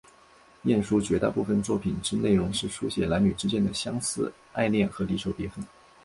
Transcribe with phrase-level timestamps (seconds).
[0.63, 5.63] 晏殊绝大部分作品之内容是抒写男女之间的相思爱恋和离愁别恨。